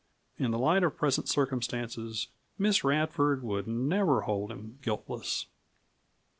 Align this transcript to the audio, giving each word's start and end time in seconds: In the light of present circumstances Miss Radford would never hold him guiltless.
In 0.39 0.49
the 0.49 0.57
light 0.57 0.81
of 0.83 0.97
present 0.97 1.29
circumstances 1.29 2.29
Miss 2.57 2.83
Radford 2.83 3.43
would 3.43 3.67
never 3.67 4.21
hold 4.21 4.49
him 4.49 4.79
guiltless. 4.81 5.45